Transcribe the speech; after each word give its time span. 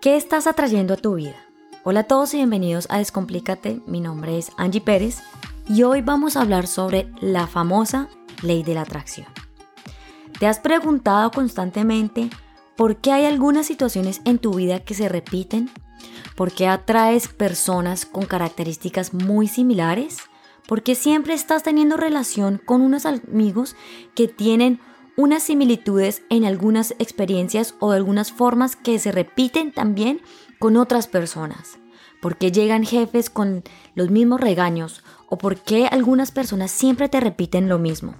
¿Qué 0.00 0.14
estás 0.16 0.46
atrayendo 0.46 0.94
a 0.94 0.98
tu 0.98 1.14
vida? 1.14 1.36
Hola 1.82 2.00
a 2.00 2.04
todos 2.04 2.34
y 2.34 2.36
bienvenidos 2.36 2.86
a 2.90 2.98
Descomplícate. 2.98 3.80
Mi 3.86 4.00
nombre 4.00 4.36
es 4.36 4.52
Angie 4.58 4.82
Pérez 4.82 5.20
y 5.68 5.82
hoy 5.84 6.02
vamos 6.02 6.36
a 6.36 6.42
hablar 6.42 6.66
sobre 6.66 7.10
la 7.20 7.46
famosa 7.46 8.08
ley 8.42 8.62
de 8.62 8.74
la 8.74 8.82
atracción. 8.82 9.26
¿Te 10.38 10.46
has 10.46 10.60
preguntado 10.60 11.30
constantemente 11.30 12.28
por 12.76 12.96
qué 12.96 13.12
hay 13.12 13.24
algunas 13.24 13.66
situaciones 13.66 14.20
en 14.26 14.38
tu 14.38 14.52
vida 14.54 14.80
que 14.80 14.94
se 14.94 15.08
repiten? 15.08 15.70
¿Por 16.36 16.52
qué 16.52 16.68
atraes 16.68 17.28
personas 17.28 18.04
con 18.04 18.26
características 18.26 19.14
muy 19.14 19.48
similares? 19.48 20.18
¿Por 20.68 20.82
qué 20.82 20.94
siempre 20.94 21.32
estás 21.32 21.62
teniendo 21.62 21.96
relación 21.96 22.60
con 22.64 22.82
unos 22.82 23.06
amigos 23.06 23.76
que 24.14 24.28
tienen 24.28 24.78
unas 25.16 25.42
similitudes 25.42 26.22
en 26.28 26.44
algunas 26.44 26.92
experiencias 26.98 27.74
o 27.80 27.92
algunas 27.92 28.32
formas 28.32 28.76
que 28.76 28.98
se 28.98 29.12
repiten 29.12 29.72
también 29.72 30.20
con 30.58 30.76
otras 30.76 31.06
personas. 31.06 31.78
¿Por 32.20 32.36
qué 32.36 32.52
llegan 32.52 32.84
jefes 32.84 33.30
con 33.30 33.62
los 33.94 34.10
mismos 34.10 34.40
regaños? 34.40 35.02
¿O 35.28 35.38
por 35.38 35.56
qué 35.56 35.86
algunas 35.86 36.30
personas 36.30 36.70
siempre 36.70 37.08
te 37.08 37.20
repiten 37.20 37.68
lo 37.68 37.78
mismo? 37.78 38.14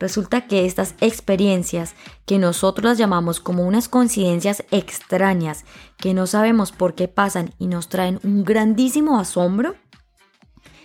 Resulta 0.00 0.46
que 0.46 0.64
estas 0.64 0.94
experiencias 1.00 1.94
que 2.24 2.38
nosotros 2.38 2.84
las 2.84 2.98
llamamos 2.98 3.40
como 3.40 3.64
unas 3.64 3.88
coincidencias 3.88 4.64
extrañas 4.70 5.64
que 5.96 6.14
no 6.14 6.26
sabemos 6.26 6.70
por 6.70 6.94
qué 6.94 7.08
pasan 7.08 7.52
y 7.58 7.66
nos 7.66 7.88
traen 7.88 8.20
un 8.22 8.44
grandísimo 8.44 9.18
asombro, 9.18 9.74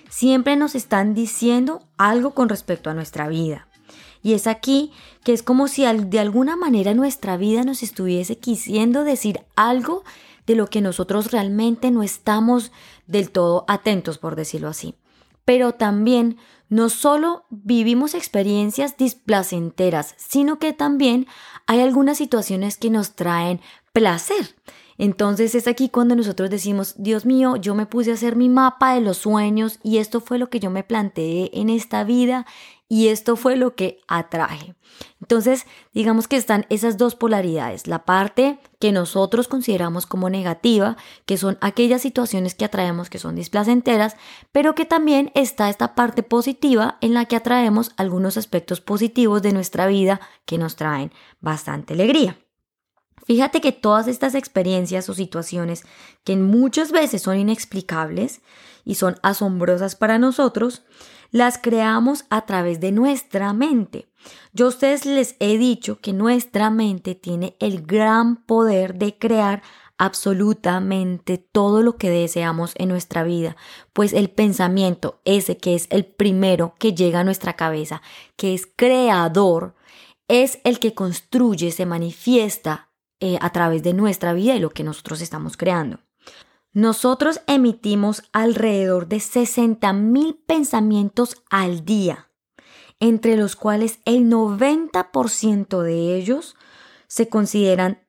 siempre 0.09 0.55
nos 0.55 0.73
están 0.73 1.13
diciendo 1.13 1.81
algo 1.97 2.31
con 2.31 2.49
respecto 2.49 2.89
a 2.89 2.95
nuestra 2.95 3.27
vida. 3.27 3.67
Y 4.23 4.33
es 4.33 4.47
aquí 4.47 4.91
que 5.23 5.33
es 5.33 5.43
como 5.43 5.67
si 5.67 5.85
de 5.85 6.19
alguna 6.19 6.55
manera 6.55 6.93
nuestra 6.93 7.37
vida 7.37 7.63
nos 7.63 7.83
estuviese 7.83 8.37
quisiendo 8.37 9.03
decir 9.03 9.41
algo 9.55 10.03
de 10.47 10.55
lo 10.55 10.67
que 10.67 10.81
nosotros 10.81 11.31
realmente 11.31 11.91
no 11.91 12.03
estamos 12.03 12.71
del 13.05 13.29
todo 13.31 13.65
atentos, 13.67 14.17
por 14.17 14.35
decirlo 14.35 14.69
así. 14.69 14.95
Pero 15.45 15.73
también 15.73 16.37
no 16.69 16.89
solo 16.89 17.45
vivimos 17.49 18.13
experiencias 18.15 18.97
displacenteras, 18.97 20.15
sino 20.17 20.57
que 20.57 20.73
también 20.73 21.27
hay 21.67 21.81
algunas 21.81 22.17
situaciones 22.17 22.77
que 22.77 22.89
nos 22.89 23.13
traen 23.13 23.61
placer. 23.91 24.55
Entonces 24.97 25.55
es 25.55 25.67
aquí 25.67 25.89
cuando 25.89 26.15
nosotros 26.15 26.49
decimos, 26.49 26.95
Dios 26.97 27.25
mío, 27.25 27.55
yo 27.55 27.75
me 27.75 27.85
puse 27.85 28.11
a 28.11 28.13
hacer 28.13 28.35
mi 28.35 28.49
mapa 28.49 28.93
de 28.93 29.01
los 29.01 29.17
sueños 29.17 29.79
y 29.83 29.97
esto 29.97 30.21
fue 30.21 30.37
lo 30.37 30.49
que 30.49 30.59
yo 30.59 30.69
me 30.69 30.83
planteé 30.83 31.49
en 31.53 31.69
esta 31.69 32.03
vida 32.03 32.45
y 32.89 33.07
esto 33.07 33.35
fue 33.35 33.55
lo 33.55 33.75
que 33.75 34.01
atraje. 34.07 34.75
Entonces, 35.19 35.65
digamos 35.93 36.27
que 36.27 36.35
están 36.35 36.65
esas 36.69 36.97
dos 36.97 37.15
polaridades, 37.15 37.87
la 37.87 38.05
parte 38.05 38.59
que 38.79 38.91
nosotros 38.91 39.47
consideramos 39.47 40.05
como 40.05 40.29
negativa, 40.29 40.97
que 41.25 41.37
son 41.37 41.57
aquellas 41.61 42.01
situaciones 42.01 42.55
que 42.55 42.65
atraemos 42.65 43.09
que 43.09 43.19
son 43.19 43.35
displacenteras, 43.35 44.15
pero 44.51 44.75
que 44.75 44.85
también 44.85 45.31
está 45.33 45.69
esta 45.69 45.95
parte 45.95 46.23
positiva 46.23 46.97
en 47.01 47.13
la 47.13 47.25
que 47.25 47.35
atraemos 47.35 47.91
algunos 47.97 48.37
aspectos 48.37 48.81
positivos 48.81 49.41
de 49.41 49.53
nuestra 49.53 49.87
vida 49.87 50.19
que 50.45 50.57
nos 50.57 50.75
traen 50.75 51.11
bastante 51.39 51.93
alegría. 51.93 52.37
Fíjate 53.25 53.61
que 53.61 53.71
todas 53.71 54.07
estas 54.07 54.35
experiencias 54.35 55.07
o 55.07 55.13
situaciones 55.13 55.83
que 56.25 56.35
muchas 56.35 56.91
veces 56.91 57.21
son 57.21 57.37
inexplicables 57.37 58.41
y 58.83 58.95
son 58.95 59.15
asombrosas 59.23 59.95
para 59.95 60.19
nosotros, 60.19 60.83
las 61.33 61.57
creamos 61.57 62.25
a 62.29 62.45
través 62.45 62.79
de 62.79 62.91
nuestra 62.91 63.51
mente. 63.53 64.07
Yo 64.53 64.67
a 64.67 64.69
ustedes 64.69 65.05
les 65.05 65.35
he 65.39 65.57
dicho 65.57 65.99
que 65.99 66.13
nuestra 66.13 66.69
mente 66.69 67.15
tiene 67.15 67.57
el 67.59 67.81
gran 67.81 68.45
poder 68.45 68.93
de 68.95 69.17
crear 69.17 69.63
absolutamente 69.97 71.39
todo 71.39 71.81
lo 71.81 71.97
que 71.97 72.11
deseamos 72.11 72.73
en 72.75 72.89
nuestra 72.89 73.23
vida, 73.23 73.57
pues 73.93 74.13
el 74.13 74.29
pensamiento, 74.29 75.21
ese 75.25 75.57
que 75.57 75.73
es 75.73 75.87
el 75.89 76.05
primero 76.05 76.75
que 76.77 76.93
llega 76.93 77.21
a 77.21 77.23
nuestra 77.23 77.53
cabeza, 77.53 78.03
que 78.35 78.53
es 78.53 78.67
creador, 78.67 79.75
es 80.27 80.59
el 80.63 80.79
que 80.79 80.93
construye, 80.93 81.71
se 81.71 81.87
manifiesta 81.87 82.91
eh, 83.19 83.39
a 83.41 83.49
través 83.51 83.81
de 83.81 83.93
nuestra 83.93 84.33
vida 84.33 84.55
y 84.55 84.59
lo 84.59 84.69
que 84.69 84.83
nosotros 84.83 85.19
estamos 85.21 85.57
creando. 85.57 85.99
Nosotros 86.73 87.41
emitimos 87.45 88.23
alrededor 88.33 89.07
de 89.07 89.17
60.000 89.17 90.39
pensamientos 90.47 91.43
al 91.51 91.85
día, 91.85 92.31
entre 92.99 93.37
los 93.37 93.55
cuales 93.55 93.99
el 94.05 94.29
90% 94.29 95.81
de 95.83 96.15
ellos 96.15 96.55
se 97.07 97.29
consideran 97.29 98.01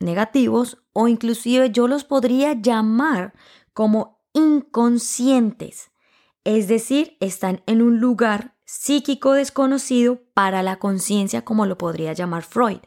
negativos 0.00 0.78
o 0.94 1.08
inclusive 1.08 1.70
yo 1.70 1.88
los 1.88 2.04
podría 2.04 2.54
llamar 2.54 3.34
como 3.74 4.22
inconscientes, 4.32 5.90
es 6.44 6.68
decir, 6.68 7.18
están 7.20 7.62
en 7.66 7.82
un 7.82 8.00
lugar 8.00 8.54
psíquico 8.64 9.32
desconocido 9.32 10.22
para 10.32 10.62
la 10.62 10.78
conciencia 10.78 11.44
como 11.44 11.66
lo 11.66 11.76
podría 11.76 12.14
llamar 12.14 12.44
Freud. 12.44 12.78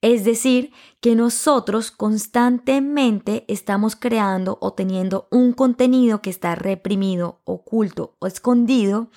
Es 0.00 0.24
decir, 0.24 0.72
que 1.00 1.16
nosotros 1.16 1.90
constantemente 1.90 3.44
estamos 3.48 3.96
creando 3.96 4.56
o 4.60 4.72
teniendo 4.72 5.26
un 5.30 5.52
contenido 5.52 6.22
que 6.22 6.30
está 6.30 6.54
reprimido, 6.54 7.40
oculto 7.44 8.14
o 8.20 8.28
escondido, 8.28 9.10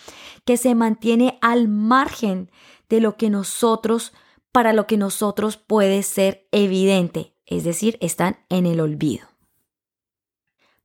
que 0.44 0.58
se 0.58 0.74
mantiene 0.74 1.38
al 1.42 1.68
margen 1.68 2.50
de 2.90 3.00
lo 3.00 3.16
que 3.16 3.30
nosotros, 3.30 4.12
para 4.52 4.74
lo 4.74 4.88
que 4.88 4.97
nosotros 4.97 5.56
puede 5.56 6.02
ser 6.02 6.47
evidente, 6.52 7.36
es 7.46 7.63
decir, 7.63 7.98
están 8.02 8.38
en 8.50 8.66
el 8.66 8.80
olvido. 8.80 9.28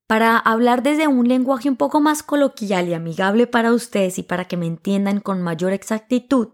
Para 0.07 0.39
hablar 0.39 0.83
desde 0.83 1.09
un 1.09 1.27
lenguaje 1.27 1.69
un 1.69 1.77
poco 1.77 2.01
más 2.01 2.23
coloquial 2.23 2.89
y 2.89 2.95
amigable 2.95 3.47
para 3.47 3.73
ustedes 3.73 4.19
y 4.19 4.23
para 4.23 4.45
que 4.45 4.57
me 4.57 4.67
entiendan 4.67 5.21
con 5.21 5.43
mayor 5.43 5.73
exactitud, 5.73 6.51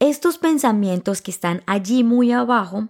estos 0.00 0.38
pensamientos 0.38 1.20
que 1.20 1.30
están 1.30 1.62
allí 1.66 2.02
muy 2.04 2.32
abajo 2.32 2.88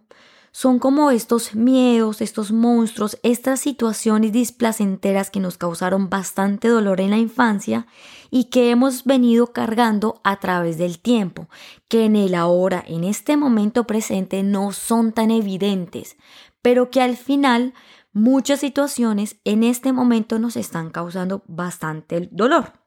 son 0.53 0.79
como 0.79 1.11
estos 1.11 1.55
miedos, 1.55 2.21
estos 2.21 2.51
monstruos, 2.53 3.19
estas 3.23 3.61
situaciones 3.61 4.33
displacenteras 4.33 5.31
que 5.31 5.41
nos 5.41 5.59
causaron 5.59 6.09
bastante 6.09 6.69
dolor 6.69 7.01
en 7.01 7.11
la 7.11 7.19
infancia 7.19 7.87
y 8.31 8.45
que 8.45 8.71
hemos 8.71 9.05
venido 9.05 9.49
cargando 9.49 10.21
a 10.25 10.39
través 10.41 10.79
del 10.79 10.99
tiempo, 10.99 11.49
que 11.89 12.05
en 12.05 12.17
el 12.17 12.35
ahora, 12.35 12.83
en 12.87 13.05
este 13.05 13.37
momento 13.37 13.87
presente, 13.87 14.43
no 14.43 14.73
son 14.73 15.13
tan 15.13 15.31
evidentes, 15.31 16.17
pero 16.63 16.91
que 16.91 17.01
al 17.01 17.17
final 17.17 17.75
muchas 18.13 18.61
situaciones 18.61 19.37
en 19.45 19.63
este 19.63 19.93
momento 19.93 20.39
nos 20.39 20.57
están 20.57 20.91
causando 20.91 21.43
bastante 21.47 22.29
dolor 22.33 22.80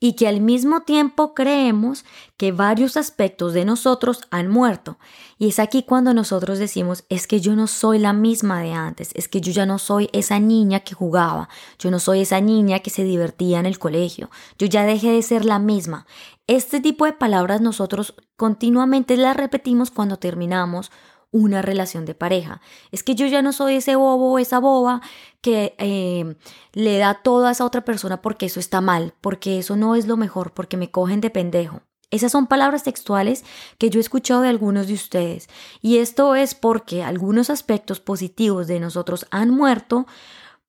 y 0.00 0.14
que 0.14 0.26
al 0.26 0.40
mismo 0.40 0.80
tiempo 0.80 1.34
creemos 1.34 2.06
que 2.38 2.52
varios 2.52 2.96
aspectos 2.96 3.52
de 3.52 3.66
nosotros 3.66 4.22
han 4.30 4.48
muerto. 4.48 4.98
Y 5.38 5.48
es 5.48 5.58
aquí 5.58 5.82
cuando 5.82 6.14
nosotros 6.14 6.58
decimos, 6.58 7.04
es 7.10 7.26
que 7.26 7.40
yo 7.40 7.54
no 7.54 7.66
soy 7.66 7.98
la 7.98 8.14
misma 8.14 8.62
de 8.62 8.72
antes, 8.72 9.10
es 9.14 9.28
que 9.28 9.42
yo 9.42 9.52
ya 9.52 9.66
no 9.66 9.78
soy 9.78 10.08
esa 10.12 10.40
niña 10.40 10.80
que 10.80 10.94
jugaba, 10.94 11.50
yo 11.78 11.90
no 11.90 12.00
soy 12.00 12.20
esa 12.20 12.40
niña 12.40 12.80
que 12.80 12.90
se 12.90 13.04
divertía 13.04 13.60
en 13.60 13.66
el 13.66 13.78
colegio, 13.78 14.30
yo 14.58 14.66
ya 14.66 14.84
dejé 14.84 15.12
de 15.12 15.22
ser 15.22 15.44
la 15.44 15.58
misma. 15.58 16.06
Este 16.46 16.80
tipo 16.80 17.04
de 17.04 17.12
palabras 17.12 17.60
nosotros 17.60 18.14
continuamente 18.36 19.16
las 19.16 19.36
repetimos 19.36 19.90
cuando 19.90 20.16
terminamos 20.16 20.90
una 21.32 21.62
relación 21.62 22.04
de 22.04 22.14
pareja. 22.14 22.60
Es 22.90 23.02
que 23.02 23.14
yo 23.14 23.26
ya 23.26 23.42
no 23.42 23.52
soy 23.52 23.76
ese 23.76 23.96
bobo 23.96 24.32
o 24.32 24.38
esa 24.38 24.58
boba 24.58 25.00
que 25.40 25.74
eh, 25.78 26.36
le 26.72 26.98
da 26.98 27.14
todo 27.14 27.46
a 27.46 27.52
esa 27.52 27.64
otra 27.64 27.84
persona 27.84 28.20
porque 28.20 28.46
eso 28.46 28.60
está 28.60 28.80
mal, 28.80 29.14
porque 29.20 29.58
eso 29.58 29.76
no 29.76 29.94
es 29.94 30.06
lo 30.06 30.16
mejor, 30.16 30.52
porque 30.52 30.76
me 30.76 30.90
cogen 30.90 31.20
de 31.20 31.30
pendejo. 31.30 31.82
Esas 32.10 32.32
son 32.32 32.48
palabras 32.48 32.82
textuales 32.82 33.44
que 33.78 33.88
yo 33.88 34.00
he 34.00 34.02
escuchado 34.02 34.40
de 34.40 34.48
algunos 34.48 34.88
de 34.88 34.94
ustedes. 34.94 35.48
Y 35.80 35.98
esto 35.98 36.34
es 36.34 36.54
porque 36.54 37.04
algunos 37.04 37.50
aspectos 37.50 38.00
positivos 38.00 38.66
de 38.66 38.80
nosotros 38.80 39.26
han 39.30 39.50
muerto 39.50 40.06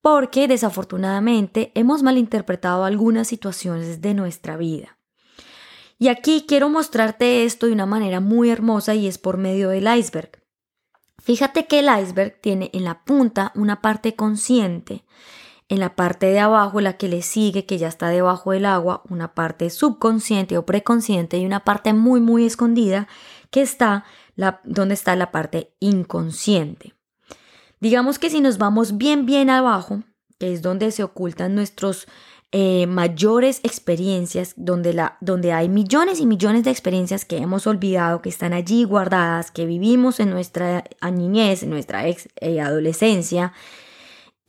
porque 0.02 0.48
desafortunadamente 0.48 1.72
hemos 1.74 2.04
malinterpretado 2.04 2.86
algunas 2.86 3.28
situaciones 3.28 4.02
de 4.02 4.14
nuestra 4.14 4.58
vida. 4.58 4.98
Y 5.98 6.08
aquí 6.08 6.46
quiero 6.48 6.70
mostrarte 6.70 7.44
esto 7.46 7.68
de 7.68 7.74
una 7.74 7.86
manera 7.86 8.20
muy 8.20 8.50
hermosa 8.50 8.96
y 8.96 9.08
es 9.08 9.18
por 9.20 9.38
medio 9.38 9.70
del 9.70 9.88
iceberg. 9.96 10.41
Fíjate 11.20 11.68
que 11.68 11.80
el 11.80 11.90
iceberg 12.02 12.40
tiene 12.42 12.70
en 12.74 12.84
la 12.84 13.04
punta 13.04 13.52
una 13.56 13.82
parte 13.82 14.16
consciente, 14.16 15.04
en 15.70 15.80
la 15.80 15.96
parte 15.96 16.26
de 16.26 16.40
abajo, 16.40 16.82
la 16.82 16.98
que 16.98 17.08
le 17.08 17.22
sigue, 17.22 17.66
que 17.66 17.78
ya 17.78 17.88
está 17.88 18.10
debajo 18.10 18.52
del 18.52 18.66
agua, 18.66 19.04
una 19.10 19.34
parte 19.34 19.70
subconsciente 19.70 20.58
o 20.58 20.66
preconsciente 20.66 21.38
y 21.38 21.46
una 21.46 21.64
parte 21.64 21.94
muy 21.94 22.20
muy 22.20 22.46
escondida 22.46 23.08
que 23.52 23.62
está 23.62 24.04
la, 24.36 24.62
donde 24.64 24.96
está 24.96 25.16
la 25.16 25.32
parte 25.32 25.74
inconsciente. 25.80 26.94
Digamos 27.80 28.20
que 28.20 28.30
si 28.30 28.42
nos 28.42 28.58
vamos 28.58 28.98
bien 28.98 29.26
bien 29.26 29.50
abajo, 29.50 30.04
que 30.40 30.52
es 30.52 30.62
donde 30.62 30.92
se 30.92 31.04
ocultan 31.04 31.56
nuestros 31.56 32.08
eh, 32.52 32.86
mayores 32.86 33.62
experiencias, 33.64 34.54
donde, 34.58 34.94
la, 34.94 35.18
donde 35.22 35.54
hay 35.54 35.70
millones 35.70 36.20
y 36.20 36.26
millones 36.26 36.64
de 36.64 36.72
experiencias 36.72 37.24
que 37.24 37.38
hemos 37.38 37.66
olvidado, 37.66 38.22
que 38.22 38.30
están 38.30 38.52
allí 38.54 38.84
guardadas, 38.84 39.52
que 39.52 39.66
vivimos 39.66 40.20
en 40.20 40.32
nuestra 40.32 40.84
niñez, 41.12 41.64
en 41.64 41.70
nuestra 41.70 42.08
ex, 42.08 42.28
eh, 42.42 42.60
adolescencia 42.60 43.54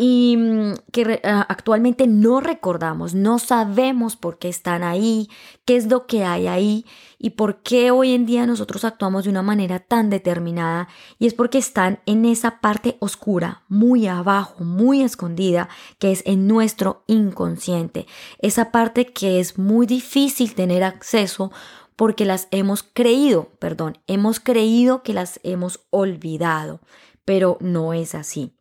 y 0.04 0.36
mm, 0.36 0.74
que 0.90 1.20
ah, 1.22 1.46
actualmente 1.48 2.08
no 2.08 2.40
recordamos, 2.40 3.14
no 3.14 3.38
sabemos 3.38 4.16
por 4.16 4.36
qué 4.36 4.48
están 4.48 4.82
ahí, 4.82 5.30
qué 5.64 5.76
es 5.76 5.86
lo 5.86 6.08
que 6.08 6.24
hay 6.24 6.48
ahí 6.48 6.86
y 7.20 7.30
por 7.30 7.62
qué 7.62 7.92
hoy 7.92 8.12
en 8.12 8.26
día 8.26 8.44
nosotros 8.44 8.84
actuamos 8.84 9.22
de 9.22 9.30
una 9.30 9.42
manera 9.42 9.78
tan 9.78 10.10
determinada 10.10 10.88
y 11.20 11.28
es 11.28 11.34
porque 11.34 11.58
están 11.58 12.00
en 12.04 12.24
esa 12.24 12.58
parte 12.60 12.96
oscura, 12.98 13.62
muy 13.68 14.08
abajo, 14.08 14.64
muy 14.64 15.02
escondida, 15.02 15.68
que 16.00 16.10
es 16.10 16.24
en 16.26 16.48
nuestro 16.48 17.04
inconsciente, 17.06 18.08
esa 18.40 18.72
parte 18.72 19.06
que 19.06 19.38
es 19.38 19.56
muy 19.56 19.86
difícil 19.86 20.56
tener 20.56 20.82
acceso 20.82 21.52
porque 21.94 22.24
las 22.24 22.48
hemos 22.50 22.82
creído, 22.82 23.50
perdón, 23.60 23.98
hemos 24.08 24.40
creído 24.40 25.04
que 25.04 25.12
las 25.12 25.38
hemos 25.44 25.78
olvidado, 25.90 26.80
pero 27.24 27.56
no 27.60 27.92
es 27.92 28.16
así. 28.16 28.56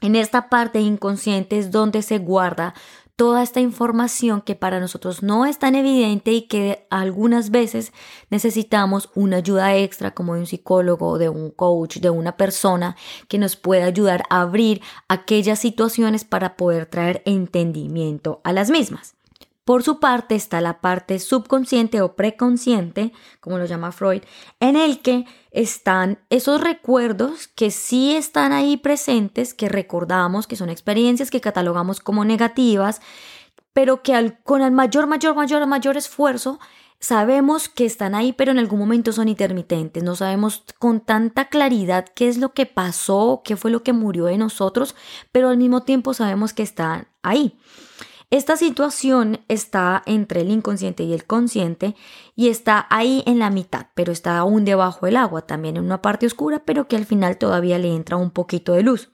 En 0.00 0.14
esta 0.14 0.48
parte 0.48 0.80
inconsciente 0.80 1.58
es 1.58 1.70
donde 1.70 2.02
se 2.02 2.18
guarda 2.18 2.74
toda 3.16 3.42
esta 3.42 3.60
información 3.60 4.42
que 4.42 4.54
para 4.54 4.78
nosotros 4.78 5.22
no 5.22 5.46
es 5.46 5.58
tan 5.58 5.74
evidente 5.74 6.32
y 6.32 6.42
que 6.42 6.86
algunas 6.90 7.50
veces 7.50 7.92
necesitamos 8.28 9.08
una 9.14 9.38
ayuda 9.38 9.74
extra 9.74 10.12
como 10.12 10.34
de 10.34 10.40
un 10.40 10.46
psicólogo, 10.46 11.16
de 11.16 11.30
un 11.30 11.50
coach, 11.50 11.96
de 11.96 12.10
una 12.10 12.36
persona 12.36 12.94
que 13.28 13.38
nos 13.38 13.56
pueda 13.56 13.86
ayudar 13.86 14.24
a 14.28 14.42
abrir 14.42 14.82
aquellas 15.08 15.58
situaciones 15.58 16.24
para 16.24 16.56
poder 16.56 16.84
traer 16.84 17.22
entendimiento 17.24 18.42
a 18.44 18.52
las 18.52 18.68
mismas. 18.68 19.15
Por 19.66 19.82
su 19.82 19.98
parte 19.98 20.36
está 20.36 20.60
la 20.60 20.80
parte 20.80 21.18
subconsciente 21.18 22.00
o 22.00 22.14
preconsciente, 22.14 23.12
como 23.40 23.58
lo 23.58 23.64
llama 23.64 23.90
Freud, 23.90 24.22
en 24.60 24.76
el 24.76 25.02
que 25.02 25.24
están 25.50 26.20
esos 26.30 26.60
recuerdos 26.60 27.48
que 27.48 27.72
sí 27.72 28.14
están 28.14 28.52
ahí 28.52 28.76
presentes, 28.76 29.54
que 29.54 29.68
recordamos, 29.68 30.46
que 30.46 30.54
son 30.54 30.70
experiencias 30.70 31.32
que 31.32 31.40
catalogamos 31.40 31.98
como 31.98 32.24
negativas, 32.24 33.00
pero 33.72 34.04
que 34.04 34.38
con 34.44 34.62
el 34.62 34.70
mayor, 34.70 35.08
mayor, 35.08 35.34
mayor, 35.34 35.66
mayor 35.66 35.96
esfuerzo 35.96 36.60
sabemos 37.00 37.68
que 37.68 37.86
están 37.86 38.14
ahí, 38.14 38.32
pero 38.32 38.52
en 38.52 38.60
algún 38.60 38.78
momento 38.78 39.10
son 39.10 39.26
intermitentes. 39.26 40.04
No 40.04 40.14
sabemos 40.14 40.62
con 40.78 41.00
tanta 41.00 41.46
claridad 41.48 42.06
qué 42.14 42.28
es 42.28 42.38
lo 42.38 42.54
que 42.54 42.66
pasó, 42.66 43.42
qué 43.44 43.56
fue 43.56 43.72
lo 43.72 43.82
que 43.82 43.92
murió 43.92 44.26
de 44.26 44.38
nosotros, 44.38 44.94
pero 45.32 45.48
al 45.48 45.56
mismo 45.56 45.82
tiempo 45.82 46.14
sabemos 46.14 46.52
que 46.52 46.62
están 46.62 47.08
ahí. 47.24 47.58
Esta 48.30 48.56
situación 48.56 49.38
está 49.46 50.02
entre 50.04 50.40
el 50.40 50.50
inconsciente 50.50 51.04
y 51.04 51.12
el 51.12 51.26
consciente 51.26 51.94
y 52.34 52.48
está 52.48 52.86
ahí 52.90 53.22
en 53.24 53.38
la 53.38 53.50
mitad, 53.50 53.86
pero 53.94 54.10
está 54.10 54.36
aún 54.38 54.64
debajo 54.64 55.06
del 55.06 55.16
agua, 55.16 55.42
también 55.42 55.76
en 55.76 55.84
una 55.84 56.02
parte 56.02 56.26
oscura, 56.26 56.64
pero 56.64 56.88
que 56.88 56.96
al 56.96 57.06
final 57.06 57.38
todavía 57.38 57.78
le 57.78 57.94
entra 57.94 58.16
un 58.16 58.32
poquito 58.32 58.72
de 58.72 58.82
luz. 58.82 59.10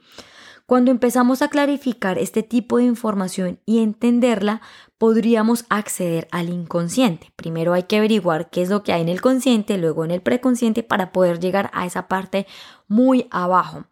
Cuando 0.64 0.90
empezamos 0.90 1.42
a 1.42 1.48
clarificar 1.48 2.16
este 2.16 2.42
tipo 2.42 2.78
de 2.78 2.84
información 2.84 3.60
y 3.66 3.82
entenderla, 3.82 4.62
podríamos 4.96 5.66
acceder 5.68 6.26
al 6.30 6.48
inconsciente. 6.48 7.32
Primero 7.36 7.74
hay 7.74 7.82
que 7.82 7.98
averiguar 7.98 8.48
qué 8.48 8.62
es 8.62 8.70
lo 8.70 8.82
que 8.82 8.94
hay 8.94 9.02
en 9.02 9.10
el 9.10 9.20
consciente, 9.20 9.76
luego 9.76 10.06
en 10.06 10.12
el 10.12 10.22
preconsciente 10.22 10.82
para 10.82 11.12
poder 11.12 11.38
llegar 11.38 11.70
a 11.74 11.84
esa 11.84 12.08
parte 12.08 12.46
muy 12.88 13.26
abajo. 13.30 13.84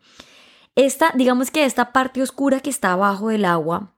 Esta, 0.77 1.13
digamos 1.15 1.51
que 1.51 1.67
esta 1.67 1.93
parte 1.93 2.23
oscura 2.23 2.61
que 2.61 2.71
está 2.71 2.93
abajo 2.93 3.29
del 3.29 3.45
agua, 3.45 3.93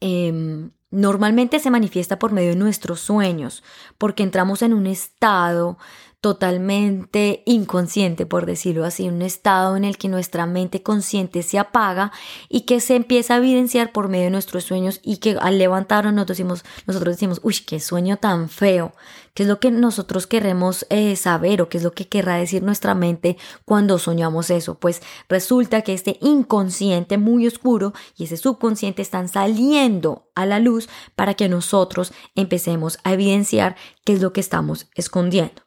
Em, 0.00 0.70
normalmente 0.90 1.58
se 1.58 1.70
manifiesta 1.70 2.18
por 2.18 2.32
medio 2.32 2.50
de 2.50 2.56
nuestros 2.56 3.00
sueños, 3.00 3.62
porque 3.98 4.22
entramos 4.22 4.62
en 4.62 4.74
un 4.74 4.86
estado 4.86 5.78
totalmente 6.22 7.42
inconsciente, 7.46 8.26
por 8.26 8.46
decirlo 8.46 8.84
así, 8.84 9.08
un 9.08 9.22
estado 9.22 9.76
en 9.76 9.84
el 9.84 9.98
que 9.98 10.08
nuestra 10.08 10.46
mente 10.46 10.80
consciente 10.80 11.42
se 11.42 11.58
apaga 11.58 12.12
y 12.48 12.60
que 12.60 12.78
se 12.78 12.94
empieza 12.94 13.34
a 13.34 13.38
evidenciar 13.38 13.90
por 13.90 14.08
medio 14.08 14.26
de 14.26 14.30
nuestros 14.30 14.62
sueños 14.62 15.00
y 15.02 15.16
que 15.16 15.36
al 15.40 15.58
levantarnos 15.58 16.14
nosotros 16.14 16.38
decimos, 16.38 16.64
nosotros 16.86 17.16
decimos, 17.16 17.40
uy, 17.42 17.56
qué 17.66 17.80
sueño 17.80 18.18
tan 18.18 18.48
feo, 18.48 18.92
qué 19.34 19.42
es 19.42 19.48
lo 19.48 19.58
que 19.58 19.72
nosotros 19.72 20.28
queremos 20.28 20.86
eh, 20.90 21.16
saber 21.16 21.60
o 21.60 21.68
qué 21.68 21.78
es 21.78 21.82
lo 21.82 21.90
que 21.90 22.06
querrá 22.06 22.36
decir 22.36 22.62
nuestra 22.62 22.94
mente 22.94 23.36
cuando 23.64 23.98
soñamos 23.98 24.48
eso. 24.50 24.78
Pues 24.78 25.02
resulta 25.28 25.82
que 25.82 25.92
este 25.92 26.18
inconsciente 26.20 27.18
muy 27.18 27.48
oscuro 27.48 27.94
y 28.16 28.24
ese 28.24 28.36
subconsciente 28.36 29.02
están 29.02 29.26
saliendo 29.26 30.30
a 30.36 30.46
la 30.46 30.60
luz 30.60 30.88
para 31.16 31.34
que 31.34 31.48
nosotros 31.48 32.12
empecemos 32.36 33.00
a 33.02 33.12
evidenciar 33.12 33.74
qué 34.04 34.12
es 34.12 34.22
lo 34.22 34.32
que 34.32 34.40
estamos 34.40 34.86
escondiendo. 34.94 35.62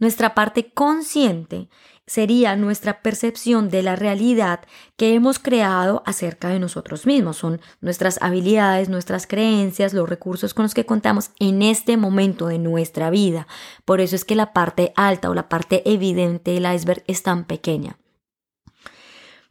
Nuestra 0.00 0.34
parte 0.34 0.72
consciente 0.72 1.68
sería 2.06 2.56
nuestra 2.56 3.02
percepción 3.02 3.68
de 3.68 3.84
la 3.84 3.94
realidad 3.94 4.60
que 4.96 5.14
hemos 5.14 5.38
creado 5.38 6.02
acerca 6.06 6.48
de 6.48 6.58
nosotros 6.58 7.06
mismos. 7.06 7.36
Son 7.36 7.60
nuestras 7.80 8.20
habilidades, 8.20 8.88
nuestras 8.88 9.28
creencias, 9.28 9.94
los 9.94 10.08
recursos 10.08 10.52
con 10.52 10.64
los 10.64 10.74
que 10.74 10.86
contamos 10.86 11.30
en 11.38 11.62
este 11.62 11.96
momento 11.96 12.48
de 12.48 12.58
nuestra 12.58 13.10
vida. 13.10 13.46
Por 13.84 14.00
eso 14.00 14.16
es 14.16 14.24
que 14.24 14.34
la 14.34 14.52
parte 14.52 14.92
alta 14.96 15.30
o 15.30 15.34
la 15.34 15.48
parte 15.48 15.88
evidente 15.88 16.50
del 16.50 16.66
iceberg 16.74 17.04
es 17.06 17.22
tan 17.22 17.44
pequeña. 17.44 17.96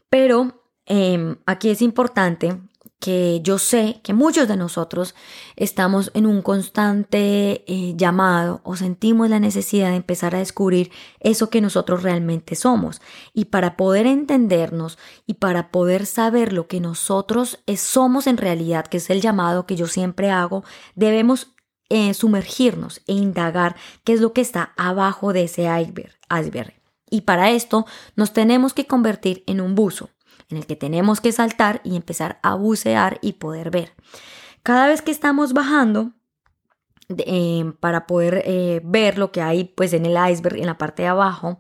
Pero 0.10 0.66
em, 0.86 1.38
aquí 1.46 1.70
es 1.70 1.82
importante 1.82 2.58
que 3.00 3.40
yo 3.42 3.58
sé 3.58 4.02
que 4.04 4.14
muchos 4.14 4.48
de 4.48 4.58
nosotros 4.58 5.16
estamos 5.56 6.12
en 6.14 6.26
un 6.26 6.42
constante 6.42 7.64
eh, 7.66 7.94
llamado 7.96 8.60
o 8.64 8.76
sentimos 8.76 9.30
la 9.30 9.40
necesidad 9.40 9.90
de 9.90 9.96
empezar 9.96 10.36
a 10.36 10.40
descubrir 10.40 10.92
eso 11.22 11.50
que 11.50 11.62
nosotros 11.62 12.04
realmente 12.04 12.56
somos. 12.56 13.02
Y 13.34 13.46
para 13.46 13.78
poder 13.78 14.06
entendernos 14.06 14.98
y 15.26 15.36
para 15.36 15.72
poder 15.72 16.06
saber 16.06 16.52
lo 16.52 16.68
que 16.68 16.82
nosotros 16.82 17.60
eh, 17.68 17.78
somos 17.78 18.28
en 18.28 18.38
realidad, 18.38 18.86
que 18.86 18.98
es 18.98 19.10
el 19.10 19.22
llamado 19.22 19.66
que 19.66 19.78
yo 19.78 19.88
siempre 19.88 20.30
hago, 20.30 20.66
debemos 20.96 21.54
eh, 21.90 22.14
sumergirnos 22.14 23.02
e 23.08 23.14
indagar 23.14 23.78
qué 24.04 24.14
es 24.14 24.22
lo 24.22 24.34
que 24.34 24.42
está 24.42 24.74
abajo 24.76 25.32
de 25.32 25.46
ese 25.46 25.70
iceberg. 26.30 26.74
Y 27.10 27.22
para 27.22 27.50
esto 27.50 27.86
nos 28.16 28.34
tenemos 28.34 28.74
que 28.74 28.86
convertir 28.86 29.44
en 29.48 29.62
un 29.62 29.74
buzo 29.74 30.10
en 30.50 30.58
el 30.58 30.66
que 30.66 30.76
tenemos 30.76 31.22
que 31.22 31.32
saltar 31.32 31.82
y 31.84 31.96
empezar 31.96 32.40
a 32.44 32.56
bucear 32.56 33.20
y 33.22 33.34
poder 33.34 33.72
ver. 33.72 33.94
Cada 34.64 34.88
vez 34.88 35.02
que 35.02 35.12
estamos 35.12 35.54
bajando, 35.54 36.14
eh, 37.18 37.72
para 37.80 38.06
poder 38.06 38.44
eh, 38.46 38.82
ver 38.84 39.18
lo 39.18 39.32
que 39.32 39.42
hay 39.42 39.64
pues 39.64 39.94
en 39.94 40.06
el 40.06 40.18
iceberg 40.32 40.58
en 40.58 40.68
la 40.68 40.78
parte 40.78 41.04
de 41.04 41.10
abajo, 41.10 41.60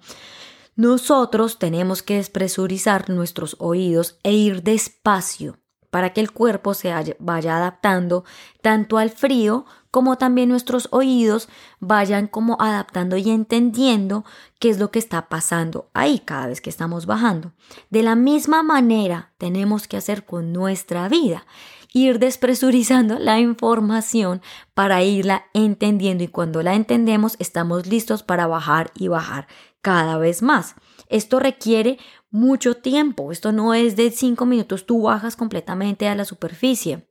nosotros 0.75 1.59
tenemos 1.59 2.03
que 2.03 2.15
despresurizar 2.15 3.09
nuestros 3.09 3.55
oídos 3.59 4.19
e 4.23 4.33
ir 4.33 4.63
despacio 4.63 5.59
para 5.89 6.13
que 6.13 6.21
el 6.21 6.31
cuerpo 6.31 6.73
se 6.73 6.93
vaya 7.19 7.57
adaptando 7.57 8.23
tanto 8.61 8.97
al 8.97 9.09
frío 9.09 9.65
como 9.91 10.17
también 10.17 10.49
nuestros 10.49 10.87
oídos 10.91 11.49
vayan 11.79 12.27
como 12.27 12.57
adaptando 12.59 13.17
y 13.17 13.29
entendiendo 13.29 14.23
qué 14.59 14.69
es 14.69 14.79
lo 14.79 14.91
que 14.91 14.99
está 14.99 15.29
pasando 15.29 15.89
ahí 15.93 16.19
cada 16.19 16.47
vez 16.47 16.61
que 16.61 16.69
estamos 16.69 17.05
bajando. 17.05 17.53
De 17.89 18.03
la 18.03 18.15
misma 18.15 18.61
manera 18.61 19.31
tenemos 19.37 19.87
que 19.87 19.97
hacer 19.97 20.25
con 20.25 20.53
nuestra 20.53 21.09
vida, 21.09 21.45
ir 21.91 22.19
despresurizando 22.19 23.17
la 23.17 23.39
información 23.39 24.41
para 24.75 25.03
irla 25.03 25.45
entendiendo 25.53 26.23
y 26.23 26.27
cuando 26.27 26.61
la 26.61 26.75
entendemos 26.75 27.35
estamos 27.39 27.87
listos 27.87 28.21
para 28.21 28.45
bajar 28.45 28.91
y 28.95 29.07
bajar 29.07 29.47
cada 29.81 30.17
vez 30.17 30.43
más. 30.43 30.75
Esto 31.07 31.39
requiere 31.39 31.97
mucho 32.31 32.75
tiempo. 32.75 33.31
Esto 33.31 33.51
no 33.51 33.73
es 33.73 33.95
de 33.95 34.11
cinco 34.11 34.45
minutos, 34.45 34.85
tú 34.85 35.03
bajas 35.03 35.35
completamente 35.35 36.07
a 36.07 36.15
la 36.15 36.25
superficie. 36.25 37.07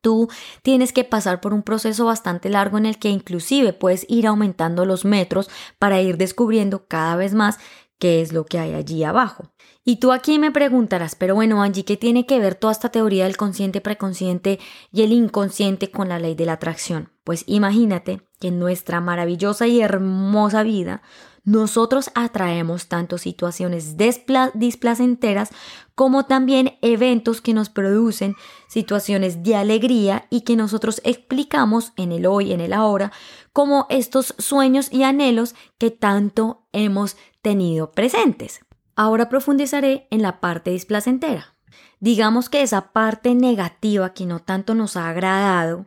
Tú 0.00 0.28
tienes 0.62 0.92
que 0.92 1.04
pasar 1.04 1.40
por 1.40 1.54
un 1.54 1.62
proceso 1.62 2.04
bastante 2.04 2.48
largo 2.48 2.78
en 2.78 2.86
el 2.86 2.98
que 2.98 3.08
inclusive 3.08 3.72
puedes 3.72 4.04
ir 4.08 4.26
aumentando 4.26 4.84
los 4.84 5.04
metros 5.04 5.48
para 5.78 6.00
ir 6.00 6.16
descubriendo 6.16 6.86
cada 6.86 7.16
vez 7.16 7.34
más 7.34 7.58
qué 7.98 8.20
es 8.20 8.32
lo 8.32 8.44
que 8.44 8.58
hay 8.58 8.74
allí 8.74 9.02
abajo. 9.04 9.50
Y 9.84 9.96
tú 9.96 10.12
aquí 10.12 10.38
me 10.38 10.52
preguntarás, 10.52 11.14
pero 11.14 11.34
bueno 11.34 11.62
Angie, 11.62 11.84
¿qué 11.84 11.96
tiene 11.96 12.26
que 12.26 12.38
ver 12.38 12.54
toda 12.54 12.72
esta 12.72 12.90
teoría 12.90 13.24
del 13.24 13.38
consciente, 13.38 13.80
preconsciente 13.80 14.58
y 14.92 15.02
el 15.02 15.12
inconsciente 15.12 15.90
con 15.90 16.10
la 16.10 16.18
ley 16.18 16.34
de 16.34 16.44
la 16.44 16.54
atracción? 16.54 17.10
Pues 17.24 17.44
imagínate 17.46 18.20
que 18.38 18.48
en 18.48 18.58
nuestra 18.58 19.00
maravillosa 19.00 19.66
y 19.66 19.80
hermosa 19.80 20.62
vida 20.62 21.02
nosotros 21.48 22.10
atraemos 22.14 22.88
tanto 22.88 23.16
situaciones 23.16 23.96
displacenteras 23.96 25.48
como 25.94 26.26
también 26.26 26.76
eventos 26.82 27.40
que 27.40 27.54
nos 27.54 27.70
producen 27.70 28.36
situaciones 28.68 29.42
de 29.42 29.56
alegría 29.56 30.26
y 30.28 30.42
que 30.42 30.56
nosotros 30.56 31.00
explicamos 31.04 31.94
en 31.96 32.12
el 32.12 32.26
hoy, 32.26 32.52
en 32.52 32.60
el 32.60 32.74
ahora, 32.74 33.12
como 33.54 33.86
estos 33.88 34.34
sueños 34.36 34.92
y 34.92 35.04
anhelos 35.04 35.54
que 35.78 35.90
tanto 35.90 36.66
hemos 36.72 37.16
tenido 37.40 37.92
presentes. 37.92 38.60
Ahora 38.94 39.30
profundizaré 39.30 40.06
en 40.10 40.20
la 40.20 40.40
parte 40.40 40.70
displacentera. 40.70 41.56
Digamos 41.98 42.50
que 42.50 42.60
esa 42.60 42.92
parte 42.92 43.34
negativa 43.34 44.12
que 44.12 44.26
no 44.26 44.40
tanto 44.40 44.74
nos 44.74 44.98
ha 44.98 45.08
agradado, 45.08 45.86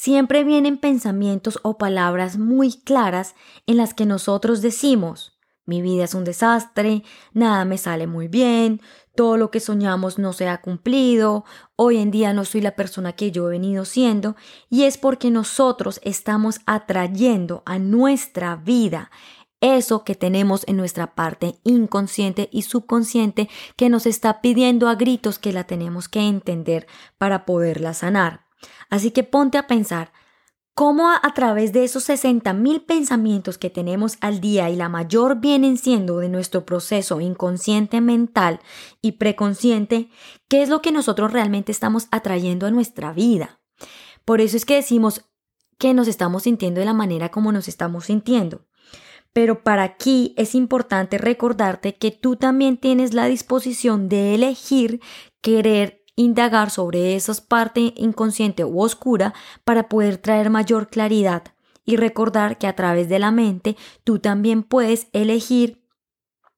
siempre 0.00 0.44
vienen 0.44 0.78
pensamientos 0.78 1.58
o 1.64 1.76
palabras 1.76 2.38
muy 2.38 2.72
claras 2.72 3.34
en 3.66 3.78
las 3.78 3.94
que 3.94 4.06
nosotros 4.06 4.62
decimos, 4.62 5.36
mi 5.66 5.82
vida 5.82 6.04
es 6.04 6.14
un 6.14 6.22
desastre, 6.22 7.02
nada 7.32 7.64
me 7.64 7.78
sale 7.78 8.06
muy 8.06 8.28
bien, 8.28 8.80
todo 9.16 9.36
lo 9.36 9.50
que 9.50 9.58
soñamos 9.58 10.16
no 10.16 10.32
se 10.32 10.46
ha 10.46 10.60
cumplido, 10.60 11.44
hoy 11.74 11.96
en 11.96 12.12
día 12.12 12.32
no 12.32 12.44
soy 12.44 12.60
la 12.60 12.76
persona 12.76 13.14
que 13.14 13.32
yo 13.32 13.48
he 13.48 13.50
venido 13.50 13.84
siendo, 13.84 14.36
y 14.70 14.84
es 14.84 14.98
porque 14.98 15.32
nosotros 15.32 15.98
estamos 16.04 16.60
atrayendo 16.64 17.64
a 17.66 17.80
nuestra 17.80 18.54
vida 18.54 19.10
eso 19.60 20.04
que 20.04 20.14
tenemos 20.14 20.62
en 20.68 20.76
nuestra 20.76 21.16
parte 21.16 21.56
inconsciente 21.64 22.48
y 22.52 22.62
subconsciente 22.62 23.48
que 23.74 23.88
nos 23.88 24.06
está 24.06 24.40
pidiendo 24.42 24.88
a 24.88 24.94
gritos 24.94 25.40
que 25.40 25.52
la 25.52 25.64
tenemos 25.64 26.08
que 26.08 26.20
entender 26.20 26.86
para 27.18 27.44
poderla 27.44 27.94
sanar. 27.94 28.47
Así 28.90 29.10
que 29.10 29.24
ponte 29.24 29.58
a 29.58 29.66
pensar, 29.66 30.12
cómo 30.78 31.10
a, 31.10 31.34
través 31.34 31.72
de 31.72 31.82
esos 31.82 32.04
60 32.04 32.52
mil 32.52 32.82
pensamientos 32.82 33.58
que 33.58 33.68
tenemos 33.68 34.16
al 34.20 34.40
día 34.40 34.70
y 34.70 34.76
la 34.76 34.88
mayor 34.88 35.40
vienen 35.40 35.76
siendo 35.76 36.18
de 36.18 36.28
nuestro 36.28 36.64
proceso 36.64 37.20
inconsciente 37.20 38.00
mental 38.00 38.60
y 39.02 39.12
preconsciente, 39.12 40.08
qué 40.46 40.62
es 40.62 40.68
lo 40.68 40.80
que 40.80 40.92
nosotros 40.92 41.32
realmente 41.32 41.72
estamos 41.72 42.06
atrayendo 42.12 42.64
a 42.64 42.70
nuestra 42.70 43.12
vida. 43.12 43.58
Por 44.24 44.40
eso 44.40 44.56
es 44.56 44.64
que 44.64 44.76
decimos 44.76 45.24
que 45.78 45.94
nos 45.94 46.06
estamos 46.06 46.44
sintiendo 46.44 46.78
de 46.78 46.86
la 46.86 46.94
manera 46.94 47.30
como 47.30 47.50
nos 47.50 47.66
estamos 47.66 48.04
sintiendo. 48.04 48.64
Pero 49.32 49.64
para 49.64 49.82
aquí 49.82 50.32
es 50.36 50.54
importante 50.54 51.18
recordarte 51.18 51.96
que 51.96 52.12
tú 52.12 52.36
también 52.36 52.76
tienes 52.76 53.14
la 53.14 53.26
disposición 53.26 54.08
de 54.08 54.36
elegir 54.36 55.00
querer 55.40 55.97
indagar 56.18 56.70
sobre 56.70 57.14
esa 57.14 57.32
parte 57.46 57.94
inconsciente 57.96 58.64
u 58.64 58.80
oscura 58.80 59.34
para 59.64 59.88
poder 59.88 60.18
traer 60.18 60.50
mayor 60.50 60.88
claridad 60.88 61.44
y 61.84 61.96
recordar 61.96 62.58
que 62.58 62.66
a 62.66 62.74
través 62.74 63.08
de 63.08 63.20
la 63.20 63.30
mente 63.30 63.76
tú 64.02 64.18
también 64.18 64.64
puedes 64.64 65.06
elegir 65.12 65.80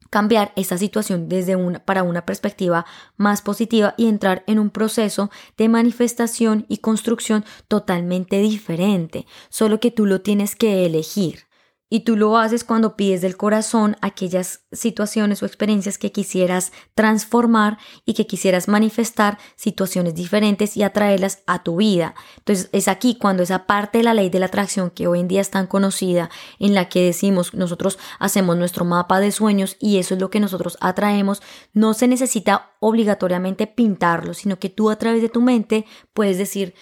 cambiar 0.09 0.53
esa 0.57 0.79
situación 0.79 1.29
desde 1.29 1.57
una 1.57 1.85
para 1.85 2.03
una 2.03 2.25
perspectiva 2.25 2.87
más 3.17 3.43
positiva 3.43 3.95
y 3.99 4.09
entrar 4.09 4.43
en 4.47 4.59
un 4.59 4.71
proceso 4.71 5.31
de 5.59 5.69
manifestación 5.69 6.65
y 6.69 6.79
construcción 6.79 7.45
totalmente 7.69 8.41
diferente, 8.41 9.27
solo 9.51 9.79
que 9.79 9.91
tú 9.91 10.07
lo 10.07 10.23
tienes 10.23 10.57
que 10.57 10.87
elegir. 10.87 11.50
Y 11.93 12.01
tú 12.01 12.17
lo 12.17 12.39
haces 12.39 12.63
cuando 12.63 12.95
pides 12.95 13.21
del 13.21 13.37
corazón 13.37 13.97
aquellas 14.01 14.61
situaciones 14.71 15.43
o 15.43 15.47
experiencias 15.47 15.99
que 15.99 16.13
quisieras 16.13 16.73
transformar 16.95 17.79
y 18.05 18.15
que 18.15 18.29
quisieras 18.29 18.69
manifestar 18.69 19.39
situaciones 19.57 20.15
diferentes 20.15 20.77
y 20.77 20.85
atraerlas 20.85 21.43
a 21.49 21.65
tu 21.65 21.77
vida. 21.77 22.15
Entonces 22.39 22.71
es 22.73 22.87
aquí 22.87 23.19
cuando 23.19 23.43
esa 23.43 23.67
parte 23.67 23.99
de 23.99 24.05
la 24.05 24.15
ley 24.15 24.31
de 24.31 24.39
la 24.39 24.47
atracción 24.47 24.91
que 24.91 25.09
hoy 25.09 25.19
en 25.19 25.27
día 25.27 25.41
es 25.41 25.51
tan 25.51 25.67
conocida, 25.67 26.31
en 26.61 26.75
la 26.75 26.89
que 26.89 27.05
decimos 27.05 27.55
nosotros 27.55 27.99
hacemos 28.21 28.57
nuestro 28.57 28.85
mapa 28.85 29.19
de 29.19 29.33
sueños 29.33 29.77
y 29.81 29.99
eso 29.99 30.15
es 30.15 30.21
lo 30.21 30.31
que 30.31 30.39
nosotros 30.39 30.79
atraemos, 30.81 31.43
no 31.73 31.93
se 31.95 32.07
necesita 32.07 32.71
obligatoriamente 32.79 33.67
pintarlo, 33.67 34.33
sino 34.35 34.61
que 34.61 34.69
tú 34.69 34.91
a 34.91 34.97
través 34.97 35.23
de 35.23 35.29
tu 35.29 35.41
mente 35.41 35.87
puedes 36.13 36.39
decir, 36.39 36.75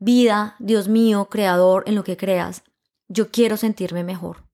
vida, 0.00 0.56
Dios 0.58 0.88
mío, 0.88 1.28
creador, 1.30 1.84
en 1.86 1.94
lo 1.94 2.02
que 2.02 2.16
creas 2.16 2.64
yo 3.10 3.30
quiero 3.30 3.58
sentirme 3.58 4.04
mejor. 4.04 4.50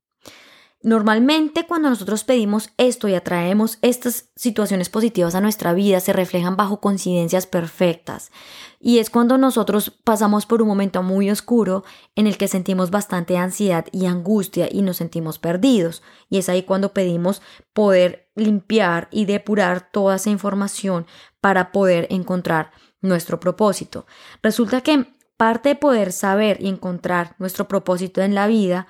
Normalmente 0.83 1.67
cuando 1.67 1.91
nosotros 1.91 2.23
pedimos 2.23 2.71
esto 2.77 3.09
y 3.09 3.15
atraemos 3.15 3.79
estas 3.83 4.31
situaciones 4.37 4.89
positivas 4.89 5.35
a 5.35 5.41
nuestra 5.41 5.73
vida, 5.73 5.99
se 6.01 6.13
reflejan 6.13 6.57
bajo 6.57 6.81
coincidencias 6.81 7.47
perfectas. 7.47 8.31
Y 8.79 8.99
es 8.99 9.11
cuando 9.11 9.37
nosotros 9.37 9.91
pasamos 10.05 10.47
por 10.47 10.63
un 10.63 10.69
momento 10.69 11.03
muy 11.03 11.31
oscuro 11.31 11.83
en 12.15 12.27
el 12.27 12.37
que 12.37 12.47
sentimos 12.47 12.91
bastante 12.91 13.37
ansiedad 13.37 13.87
y 13.91 14.07
angustia 14.07 14.69
y 14.71 14.83
nos 14.83 14.99
sentimos 14.99 15.39
perdidos. 15.39 16.03
Y 16.29 16.39
es 16.39 16.49
ahí 16.49 16.63
cuando 16.63 16.93
pedimos 16.93 17.43
poder 17.73 18.31
limpiar 18.37 19.09
y 19.11 19.25
depurar 19.25 19.91
toda 19.91 20.17
esa 20.17 20.31
información 20.31 21.07
para 21.41 21.73
poder 21.73 22.07
encontrar 22.11 22.71
nuestro 23.01 23.41
propósito. 23.41 24.07
Resulta 24.43 24.83
que 24.83 25.16
Parte 25.37 25.71
de 25.71 25.75
poder 25.75 26.13
saber 26.13 26.57
y 26.61 26.69
encontrar 26.69 27.35
nuestro 27.39 27.69
propósito 27.69 28.23
en 28.23 28.35
la 28.35 28.47
vida 28.47 28.87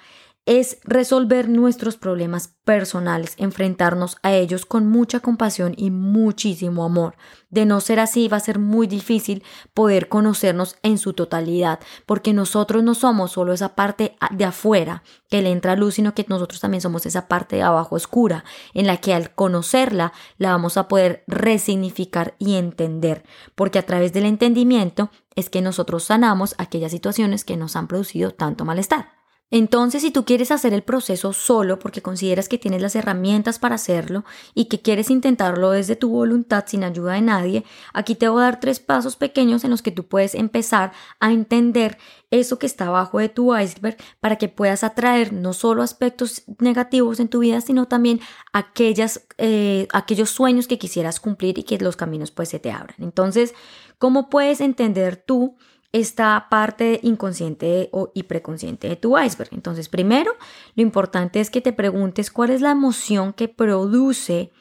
es 0.46 0.78
resolver 0.84 1.48
nuestros 1.48 1.96
problemas 1.96 2.54
personales, 2.64 3.34
enfrentarnos 3.36 4.16
a 4.22 4.32
ellos 4.32 4.64
con 4.64 4.86
mucha 4.88 5.18
compasión 5.18 5.74
y 5.76 5.90
muchísimo 5.90 6.84
amor. 6.84 7.16
De 7.50 7.66
no 7.66 7.80
ser 7.80 7.98
así, 7.98 8.28
va 8.28 8.36
a 8.36 8.40
ser 8.40 8.60
muy 8.60 8.86
difícil 8.86 9.42
poder 9.74 10.08
conocernos 10.08 10.76
en 10.82 10.98
su 10.98 11.14
totalidad, 11.14 11.80
porque 12.06 12.32
nosotros 12.32 12.84
no 12.84 12.94
somos 12.94 13.32
solo 13.32 13.52
esa 13.52 13.74
parte 13.74 14.16
de 14.30 14.44
afuera 14.44 15.02
que 15.28 15.42
le 15.42 15.50
entra 15.50 15.74
luz, 15.74 15.94
sino 15.94 16.14
que 16.14 16.24
nosotros 16.28 16.60
también 16.60 16.80
somos 16.80 17.06
esa 17.06 17.26
parte 17.26 17.56
de 17.56 17.62
abajo 17.62 17.96
oscura, 17.96 18.44
en 18.72 18.86
la 18.86 18.98
que 18.98 19.14
al 19.14 19.34
conocerla 19.34 20.12
la 20.38 20.50
vamos 20.50 20.76
a 20.76 20.86
poder 20.86 21.24
resignificar 21.26 22.36
y 22.38 22.54
entender, 22.54 23.24
porque 23.56 23.80
a 23.80 23.86
través 23.86 24.12
del 24.12 24.26
entendimiento 24.26 25.10
es 25.34 25.50
que 25.50 25.60
nosotros 25.60 26.04
sanamos 26.04 26.54
aquellas 26.58 26.92
situaciones 26.92 27.44
que 27.44 27.56
nos 27.56 27.74
han 27.74 27.88
producido 27.88 28.30
tanto 28.30 28.64
malestar. 28.64 29.15
Entonces, 29.50 30.02
si 30.02 30.10
tú 30.10 30.24
quieres 30.24 30.50
hacer 30.50 30.74
el 30.74 30.82
proceso 30.82 31.32
solo 31.32 31.78
porque 31.78 32.02
consideras 32.02 32.48
que 32.48 32.58
tienes 32.58 32.82
las 32.82 32.96
herramientas 32.96 33.60
para 33.60 33.76
hacerlo 33.76 34.24
y 34.54 34.64
que 34.64 34.82
quieres 34.82 35.08
intentarlo 35.08 35.70
desde 35.70 35.94
tu 35.94 36.10
voluntad 36.10 36.64
sin 36.66 36.82
ayuda 36.82 37.12
de 37.12 37.20
nadie, 37.20 37.64
aquí 37.92 38.16
te 38.16 38.28
voy 38.28 38.40
a 38.42 38.46
dar 38.46 38.60
tres 38.60 38.80
pasos 38.80 39.14
pequeños 39.14 39.62
en 39.62 39.70
los 39.70 39.82
que 39.82 39.92
tú 39.92 40.08
puedes 40.08 40.34
empezar 40.34 40.92
a 41.20 41.32
entender 41.32 41.96
eso 42.32 42.58
que 42.58 42.66
está 42.66 42.88
abajo 42.88 43.20
de 43.20 43.28
tu 43.28 43.56
iceberg 43.56 43.96
para 44.18 44.34
que 44.34 44.48
puedas 44.48 44.82
atraer 44.82 45.32
no 45.32 45.52
solo 45.52 45.82
aspectos 45.82 46.42
negativos 46.58 47.20
en 47.20 47.28
tu 47.28 47.38
vida, 47.38 47.60
sino 47.60 47.86
también 47.86 48.20
aquellas, 48.52 49.28
eh, 49.38 49.86
aquellos 49.92 50.30
sueños 50.30 50.66
que 50.66 50.78
quisieras 50.78 51.20
cumplir 51.20 51.56
y 51.58 51.62
que 51.62 51.78
los 51.78 51.94
caminos 51.94 52.32
pues 52.32 52.48
se 52.48 52.58
te 52.58 52.72
abran. 52.72 52.96
Entonces, 52.98 53.54
¿cómo 53.98 54.28
puedes 54.28 54.60
entender 54.60 55.16
tú? 55.16 55.56
Esta 55.96 56.48
parte 56.50 57.00
inconsciente 57.02 57.90
y 58.12 58.22
preconsciente 58.24 58.88
de 58.88 58.96
tu 58.96 59.18
iceberg. 59.18 59.48
Entonces, 59.52 59.88
primero, 59.88 60.32
lo 60.74 60.82
importante 60.82 61.40
es 61.40 61.48
que 61.48 61.62
te 61.62 61.72
preguntes 61.72 62.30
cuál 62.30 62.50
es 62.50 62.60
la 62.60 62.70
emoción 62.70 63.32
que 63.32 63.48
produce 63.48 64.52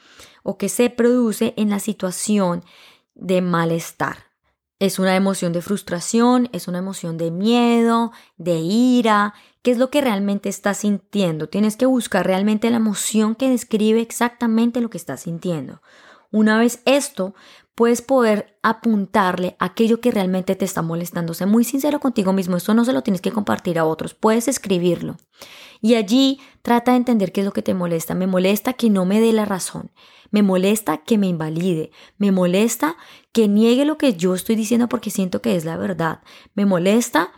o 0.44 0.58
que 0.58 0.70
se 0.70 0.90
produce 0.90 1.54
en 1.58 1.70
la 1.70 1.80
situación 1.80 2.64
de 3.16 3.42
malestar. 3.42 4.18
Es 4.80 4.98
una 4.98 5.16
emoción 5.16 5.52
de 5.52 5.62
frustración, 5.62 6.50
es 6.54 6.70
una 6.70 6.80
emoción 6.80 7.18
de 7.18 7.32
miedo, 7.32 8.12
de 8.38 8.60
ira. 8.60 9.34
¿Qué 9.62 9.72
es 9.72 9.78
lo 9.78 9.90
que 9.90 10.02
realmente 10.02 10.48
estás 10.48 10.78
sintiendo? 10.78 11.50
Tienes 11.50 11.76
que 11.76 11.86
buscar 11.86 12.26
realmente 12.26 12.70
la 12.70 12.78
emoción 12.78 13.36
que 13.36 13.50
describe 13.50 14.00
exactamente 14.00 14.80
lo 14.80 14.90
que 14.90 14.98
estás 14.98 15.22
sintiendo. 15.22 15.82
Una 16.32 16.58
vez 16.58 16.82
esto, 16.86 17.34
puedes 17.76 18.02
poder 18.02 18.58
apuntarle 18.64 19.56
aquello 19.60 20.00
que 20.00 20.12
realmente 20.12 20.56
te 20.56 20.66
está 20.66 20.82
molestando. 20.82 21.34
Sé 21.34 21.46
muy 21.46 21.66
sincero 21.66 22.00
contigo 22.00 22.34
mismo, 22.34 22.56
esto 22.58 22.74
no 22.74 22.86
se 22.86 22.94
lo 22.94 23.04
tienes 23.04 23.22
que 23.22 23.32
compartir 23.32 23.78
a 23.78 23.86
otros, 23.86 24.14
puedes 24.14 24.48
escribirlo. 24.48 25.18
Y 25.82 25.96
allí 25.96 26.40
trata 26.62 26.92
de 26.92 26.98
entender 26.98 27.32
qué 27.32 27.42
es 27.42 27.46
lo 27.46 27.54
que 27.54 27.62
te 27.62 27.74
molesta. 27.74 28.16
Me 28.16 28.28
molesta 28.28 28.74
que 28.74 28.90
no 28.90 29.06
me 29.06 29.20
dé 29.20 29.34
la 29.34 29.46
razón, 29.46 29.92
me 30.32 30.42
molesta 30.42 31.04
que 31.04 31.18
me 31.18 31.28
invalide, 31.28 31.92
me 32.18 32.32
molesta 32.32 32.96
que 33.34 33.50
niegue 33.50 33.86
lo 33.86 33.98
que 33.98 34.16
yo 34.16 34.34
estoy 34.34 34.56
diciendo 34.56 34.88
porque 34.88 35.12
siento 35.12 35.42
que 35.42 35.56
es 35.56 35.66
la 35.66 35.78
verdad, 35.78 36.22
me 36.56 36.66
molesta 36.66 37.34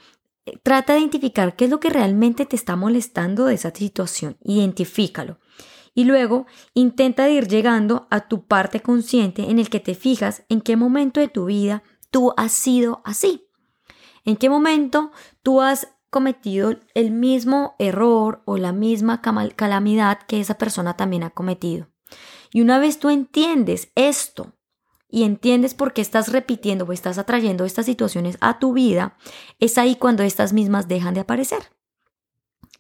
eh, 0.46 0.58
Trata 0.64 0.94
de 0.94 1.00
identificar 1.00 1.56
qué 1.56 1.66
es 1.66 1.72
lo 1.72 1.80
que 1.80 1.90
realmente 1.90 2.46
te 2.46 2.56
está 2.56 2.76
molestando 2.76 3.46
de 3.46 3.56
esa 3.56 3.72
situación. 3.72 4.38
Identifícalo 4.44 5.40
y 5.98 6.04
luego 6.04 6.46
intenta 6.76 7.28
ir 7.28 7.48
llegando 7.48 8.06
a 8.12 8.28
tu 8.28 8.46
parte 8.46 8.82
consciente 8.82 9.50
en 9.50 9.58
el 9.58 9.72
que 9.72 9.80
te 9.80 9.96
fijas 9.96 10.44
en 10.48 10.62
qué 10.62 10.78
momento 10.78 11.20
de 11.20 11.28
tu 11.28 11.46
vida 11.46 11.82
tú 12.12 12.36
has 12.38 12.52
sido 12.52 13.02
así. 13.04 13.50
En 14.24 14.38
qué 14.38 14.48
momento 14.48 15.12
tú 15.42 15.60
has 15.60 15.88
cometido 16.12 16.76
el 16.94 17.10
mismo 17.10 17.76
error 17.80 18.44
o 18.46 18.58
la 18.58 18.74
misma 18.74 19.24
calamidad 19.56 20.20
que 20.28 20.40
esa 20.40 20.60
persona 20.60 20.96
también 20.96 21.24
ha 21.24 21.32
cometido. 21.32 21.88
Y 22.54 22.62
una 22.62 22.78
vez 22.78 23.00
tú 23.00 23.10
entiendes 23.10 23.92
esto 23.96 24.54
y 25.10 25.24
entiendes 25.24 25.74
por 25.74 25.94
qué 25.94 26.02
estás 26.02 26.32
repitiendo 26.32 26.86
o 26.86 26.94
estás 26.94 27.18
atrayendo 27.18 27.66
estas 27.66 27.88
situaciones 27.88 28.38
a 28.40 28.60
tu 28.60 28.74
vida, 28.74 29.18
es 29.58 29.80
ahí 29.80 29.96
cuando 29.96 30.22
estas 30.22 30.54
mismas 30.54 30.88
dejan 30.88 31.16
de 31.16 31.22
aparecer 31.22 31.76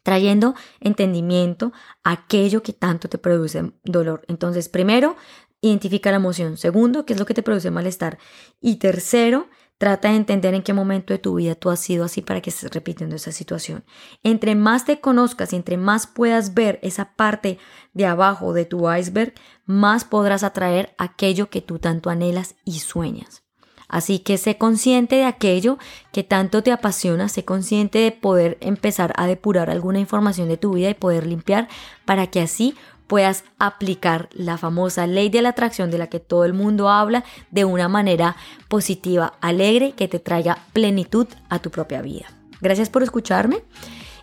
trayendo 0.03 0.55
entendimiento 0.79 1.73
a 2.03 2.11
aquello 2.11 2.63
que 2.63 2.73
tanto 2.73 3.09
te 3.09 3.17
produce 3.17 3.73
dolor. 3.83 4.23
Entonces, 4.27 4.69
primero, 4.69 5.15
identifica 5.61 6.11
la 6.11 6.17
emoción. 6.17 6.57
Segundo, 6.57 7.05
qué 7.05 7.13
es 7.13 7.19
lo 7.19 7.25
que 7.25 7.33
te 7.33 7.43
produce 7.43 7.71
malestar. 7.71 8.17
Y 8.61 8.77
tercero, 8.77 9.47
Trata 9.77 10.09
de 10.09 10.15
entender 10.15 10.55
en 10.55 10.63
qué 10.63 10.73
momento 10.73 11.13
de 11.13 11.19
tu 11.19 11.35
vida 11.35 11.53
tú 11.53 11.69
has 11.69 11.79
sido 11.79 12.03
así 12.03 12.23
para 12.23 12.41
que 12.41 12.49
estés 12.49 12.71
repitiendo 12.71 13.15
esa 13.15 13.31
situación. 13.31 13.85
Entre 14.23 14.55
más 14.55 14.85
te 14.85 14.99
conozcas 14.99 15.53
y 15.53 15.55
entre 15.55 15.77
más 15.77 16.07
puedas 16.07 16.55
ver 16.55 16.79
esa 16.81 17.13
parte 17.13 17.59
de 17.93 18.07
abajo 18.07 18.53
de 18.53 18.65
tu 18.65 18.91
iceberg, 18.91 19.35
más 19.65 20.03
podrás 20.03 20.43
atraer 20.43 20.95
aquello 20.97 21.51
que 21.51 21.61
tú 21.61 21.77
tanto 21.77 22.09
anhelas 22.09 22.55
y 22.65 22.79
sueñas. 22.79 23.46
Así 23.87 24.19
que 24.19 24.37
sé 24.37 24.57
consciente 24.57 25.15
de 25.15 25.25
aquello 25.25 25.77
que 26.11 26.23
tanto 26.23 26.61
te 26.61 26.71
apasiona, 26.71 27.29
sé 27.29 27.45
consciente 27.45 27.99
de 27.99 28.11
poder 28.11 28.57
empezar 28.59 29.13
a 29.15 29.27
depurar 29.27 29.69
alguna 29.69 29.99
información 29.99 30.49
de 30.49 30.57
tu 30.57 30.73
vida 30.73 30.89
y 30.89 30.93
poder 30.93 31.25
limpiar 31.25 31.69
para 32.05 32.27
que 32.27 32.41
así 32.41 32.75
puedas 33.07 33.45
aplicar 33.57 34.27
la 34.33 34.57
famosa 34.57 35.07
ley 35.07 35.29
de 35.29 35.41
la 35.41 35.49
atracción 35.49 35.89
de 35.89 35.97
la 35.97 36.07
que 36.07 36.19
todo 36.19 36.43
el 36.43 36.53
mundo 36.53 36.89
habla 36.89 37.23
de 37.51 37.63
una 37.63 37.87
manera 37.87 38.35
positiva, 38.67 39.33
alegre, 39.39 39.93
que 39.93 40.09
te 40.09 40.19
traiga 40.19 40.59
plenitud 40.73 41.27
a 41.49 41.59
tu 41.59 41.71
propia 41.71 42.01
vida. 42.01 42.25
Gracias 42.59 42.89
por 42.89 43.03
escucharme 43.03 43.63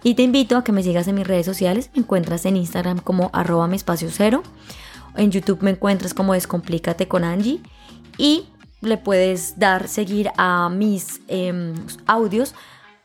y 0.03 0.15
te 0.15 0.23
invito 0.23 0.57
a 0.59 0.65
que 0.65 0.73
me 0.73 0.83
sigas 0.83 1.09
en 1.09 1.15
mis 1.15 1.27
redes 1.27 1.47
sociales. 1.47 1.91
Me 1.95 2.01
encuentras 2.01 2.45
en 2.45 2.59
Instagram 2.59 2.99
como 2.99 3.31
arroba 3.33 3.67
mi. 3.67 3.79
En 5.17 5.31
YouTube 5.31 5.63
me 5.63 5.71
encuentras 5.71 6.13
como 6.13 6.35
Descomplícate 6.35 7.09
con 7.09 7.25
Angie. 7.25 7.61
Y 8.19 8.49
le 8.87 8.99
puedes 8.99 9.59
dar 9.59 9.89
seguir 9.89 10.31
a 10.37 10.69
mis 10.69 11.21
em, 11.29 11.75
audios 12.07 12.55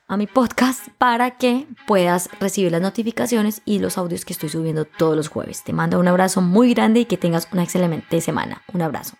a 0.09 0.17
mi 0.17 0.25
podcast 0.25 0.88
para 0.98 1.38
que 1.38 1.67
puedas 1.86 2.29
recibir 2.39 2.71
las 2.71 2.81
notificaciones 2.81 3.62
y 3.63 3.77
los 3.77 3.98
audios 3.98 4.25
que 4.25 4.33
estoy 4.33 4.50
subiendo 4.50 4.86
todos 4.86 5.15
los 5.15 5.29
jueves. 5.29 5.63
Te 5.63 5.71
mando 5.71 6.00
un 6.00 6.07
abrazo 6.07 6.41
muy 6.41 6.74
grande 6.74 7.01
y 7.01 7.05
que 7.05 7.15
tengas 7.15 7.48
una 7.53 7.63
excelente 7.63 8.19
semana. 8.19 8.63
Un 8.74 8.81
abrazo. 8.81 9.15